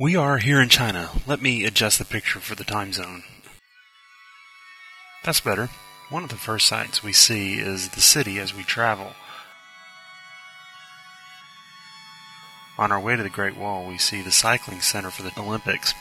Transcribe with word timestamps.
We 0.00 0.14
are 0.14 0.38
here 0.38 0.62
in 0.62 0.68
China. 0.68 1.10
Let 1.26 1.42
me 1.42 1.64
adjust 1.64 1.98
the 1.98 2.04
picture 2.04 2.38
for 2.38 2.54
the 2.54 2.62
time 2.62 2.92
zone. 2.92 3.24
That's 5.24 5.40
better. 5.40 5.70
One 6.08 6.22
of 6.22 6.28
the 6.28 6.36
first 6.36 6.68
sights 6.68 7.02
we 7.02 7.12
see 7.12 7.54
is 7.54 7.88
the 7.88 8.00
city 8.00 8.38
as 8.38 8.54
we 8.54 8.62
travel. 8.62 9.14
On 12.78 12.92
our 12.92 13.00
way 13.00 13.16
to 13.16 13.24
the 13.24 13.28
Great 13.28 13.56
Wall, 13.56 13.88
we 13.88 13.98
see 13.98 14.22
the 14.22 14.30
cycling 14.30 14.82
center 14.82 15.10
for 15.10 15.24
the 15.24 15.32
Olympics. 15.36 15.94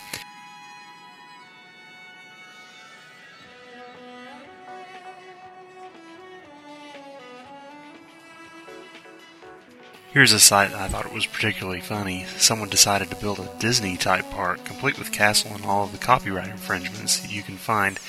Here's 10.14 10.32
a 10.32 10.40
site 10.40 10.74
I 10.74 10.88
thought 10.88 11.14
was 11.14 11.26
particularly 11.26 11.82
funny. 11.82 12.26
Someone 12.38 12.70
decided 12.70 13.10
to 13.10 13.18
build 13.18 13.40
a 13.40 13.52
Disney 13.60 13.98
type 13.98 14.30
park, 14.32 14.64
complete 14.64 14.98
with 14.98 15.12
castle 15.12 15.54
and 15.54 15.66
all 15.66 15.84
of 15.84 15.92
the 15.92 15.98
copyright 15.98 16.48
infringements 16.48 17.30
you 17.30 17.44
can 17.44 17.58
find, 17.58 18.00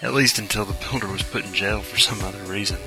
at 0.00 0.14
least 0.14 0.38
until 0.38 0.64
the 0.64 0.76
builder 0.90 1.08
was 1.08 1.22
put 1.22 1.44
in 1.44 1.52
jail 1.52 1.80
for 1.80 1.98
some 1.98 2.20
other 2.22 2.42
reason. 2.44 2.78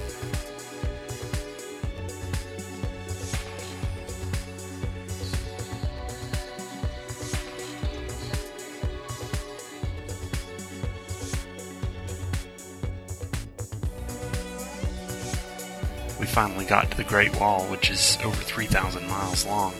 We 16.19 16.25
finally 16.25 16.65
got 16.65 16.89
to 16.91 16.97
the 16.97 17.03
Great 17.03 17.39
Wall, 17.39 17.63
which 17.65 17.89
is 17.89 18.17
over 18.23 18.41
3,000 18.41 19.07
miles 19.07 19.45
long. 19.45 19.73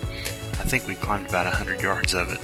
I 0.60 0.64
think 0.70 0.88
we 0.88 0.96
climbed 0.96 1.30
about 1.30 1.46
100 1.46 1.82
yards 1.82 2.14
of 2.14 2.32
it. 2.32 2.40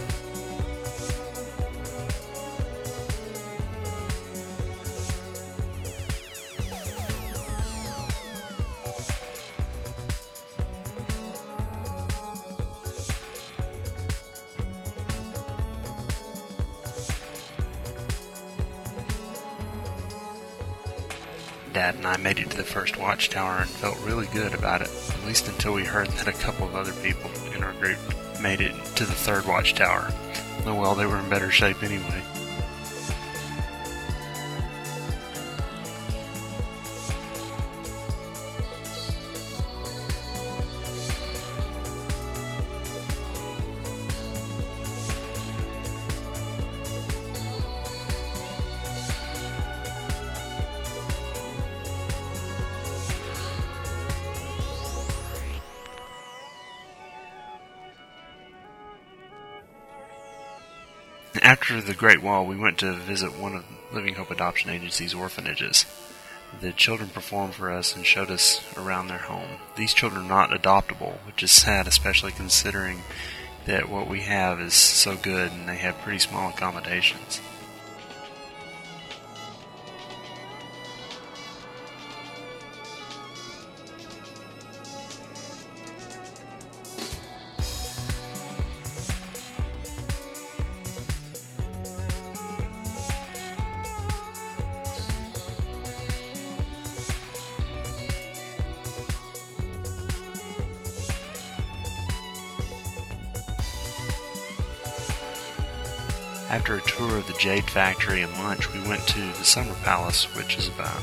Dad 21.73 21.95
and 21.95 22.05
I 22.05 22.17
made 22.17 22.37
it 22.37 22.51
to 22.51 22.57
the 22.57 22.63
first 22.63 22.99
watchtower 22.99 23.57
and 23.61 23.69
felt 23.69 23.99
really 24.01 24.27
good 24.27 24.53
about 24.53 24.81
it, 24.81 24.91
at 25.09 25.25
least 25.25 25.47
until 25.47 25.73
we 25.73 25.83
heard 25.83 26.07
that 26.07 26.27
a 26.27 26.33
couple 26.33 26.67
of 26.67 26.75
other 26.75 26.93
people 27.01 27.31
in 27.55 27.63
our 27.63 27.73
group 27.73 27.97
made 28.41 28.61
it 28.61 28.73
to 28.95 29.05
the 29.05 29.11
third 29.11 29.47
watchtower. 29.47 30.13
Oh 30.65 30.75
well, 30.75 30.93
they 30.93 31.07
were 31.07 31.17
in 31.17 31.29
better 31.29 31.49
shape 31.49 31.81
anyway. 31.81 32.21
After 61.43 61.81
the 61.81 61.93
Great 61.93 62.23
Wall, 62.23 62.45
we 62.45 62.55
went 62.55 62.77
to 62.77 62.93
visit 62.93 63.37
one 63.37 63.53
of 63.53 63.65
Living 63.91 64.15
Hope 64.15 64.31
Adoption 64.31 64.69
Agency's 64.69 65.13
orphanages. 65.13 65.85
The 66.61 66.71
children 66.71 67.09
performed 67.09 67.53
for 67.53 67.69
us 67.69 67.93
and 67.93 68.05
showed 68.05 68.31
us 68.31 68.63
around 68.77 69.09
their 69.09 69.17
home. 69.17 69.59
These 69.75 69.93
children 69.93 70.23
are 70.23 70.29
not 70.29 70.51
adoptable, 70.51 71.17
which 71.25 71.43
is 71.43 71.51
sad, 71.51 71.85
especially 71.85 72.31
considering 72.31 73.01
that 73.65 73.89
what 73.89 74.07
we 74.07 74.21
have 74.21 74.61
is 74.61 74.73
so 74.73 75.17
good 75.17 75.51
and 75.51 75.67
they 75.67 75.75
have 75.75 75.99
pretty 75.99 76.19
small 76.19 76.47
accommodations. 76.47 77.41
After 106.53 106.75
a 106.75 106.81
tour 106.81 107.17
of 107.17 107.25
the 107.25 107.33
Jade 107.33 107.67
Factory 107.67 108.21
and 108.21 108.31
lunch, 108.33 108.71
we 108.71 108.79
went 108.87 109.07
to 109.07 109.19
the 109.19 109.43
Summer 109.43 109.73
Palace, 109.83 110.25
which 110.35 110.55
is 110.55 110.67
about 110.67 111.01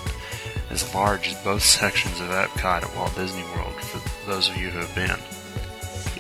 as 0.71 0.95
large 0.95 1.27
as 1.27 1.43
both 1.43 1.63
sections 1.81 2.21
of 2.21 2.29
Epcot 2.29 2.85
at 2.85 2.97
Walt 2.97 3.17
Disney 3.17 3.43
World 3.57 3.75
for 3.83 4.31
those 4.31 4.49
of 4.49 4.57
you 4.57 4.71
who 4.71 4.79
have 4.79 4.95
been. 4.95 5.19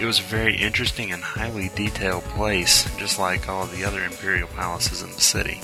It 0.02 0.04
was 0.04 0.18
a 0.18 0.24
very 0.24 0.56
interesting 0.56 1.12
and 1.12 1.22
highly 1.22 1.70
detailed 1.76 2.24
place, 2.24 2.92
just 2.96 3.20
like 3.20 3.48
all 3.48 3.66
the 3.66 3.84
other 3.84 4.02
imperial 4.02 4.48
palaces 4.48 5.00
in 5.00 5.12
the 5.12 5.20
city. 5.20 5.60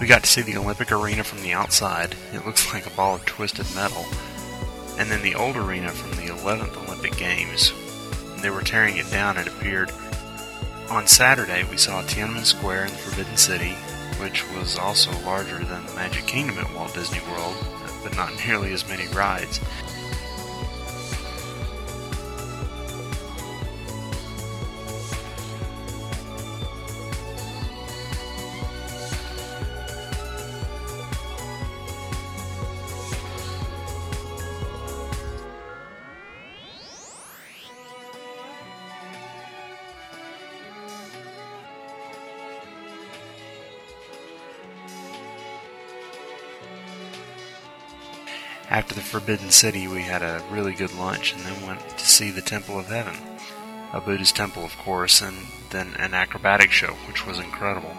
We 0.00 0.06
got 0.06 0.22
to 0.22 0.30
see 0.30 0.40
the 0.40 0.56
Olympic 0.56 0.90
arena 0.92 1.24
from 1.24 1.42
the 1.42 1.52
outside. 1.52 2.16
It 2.32 2.46
looks 2.46 2.72
like 2.72 2.86
a 2.86 2.96
ball 2.96 3.16
of 3.16 3.26
twisted 3.26 3.66
metal. 3.74 4.06
And 4.98 5.10
then 5.10 5.22
the 5.22 5.34
old 5.34 5.56
arena 5.56 5.90
from 5.90 6.10
the 6.12 6.32
11th 6.32 6.76
Olympic 6.86 7.16
Games. 7.16 7.72
They 8.40 8.50
were 8.50 8.62
tearing 8.62 8.96
it 8.96 9.10
down, 9.10 9.36
it 9.36 9.46
appeared. 9.46 9.92
On 10.90 11.06
Saturday, 11.06 11.64
we 11.70 11.76
saw 11.76 12.02
Tiananmen 12.02 12.44
Square 12.44 12.86
in 12.86 12.92
the 12.92 12.98
Forbidden 12.98 13.36
City, 13.36 13.72
which 14.20 14.48
was 14.52 14.78
also 14.78 15.10
larger 15.24 15.58
than 15.64 15.84
the 15.84 15.94
Magic 15.94 16.26
Kingdom 16.26 16.58
at 16.58 16.74
Walt 16.74 16.94
Disney 16.94 17.20
World, 17.30 17.56
but 18.02 18.16
not 18.16 18.32
nearly 18.46 18.72
as 18.72 18.88
many 18.88 19.06
rides. 19.08 19.58
After 48.68 48.94
the 48.94 49.00
Forbidden 49.00 49.50
City, 49.50 49.86
we 49.86 50.02
had 50.02 50.22
a 50.22 50.42
really 50.50 50.74
good 50.74 50.92
lunch 50.94 51.32
and 51.32 51.42
then 51.42 51.66
went 51.66 51.80
to 51.98 52.06
see 52.06 52.30
the 52.32 52.42
Temple 52.42 52.80
of 52.80 52.88
Heaven, 52.88 53.14
a 53.92 54.00
Buddhist 54.00 54.34
temple, 54.34 54.64
of 54.64 54.76
course, 54.78 55.22
and 55.22 55.36
then 55.70 55.94
an 55.98 56.14
acrobatic 56.14 56.72
show, 56.72 56.94
which 57.06 57.24
was 57.24 57.38
incredible. 57.38 57.94